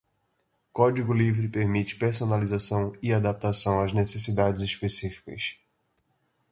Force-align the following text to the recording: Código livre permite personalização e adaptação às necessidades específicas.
Código 0.73 1.13
livre 1.13 1.47
permite 1.49 1.95
personalização 1.99 2.97
e 3.03 3.13
adaptação 3.13 3.79
às 3.81 3.93
necessidades 3.93 4.63
específicas. 4.63 5.59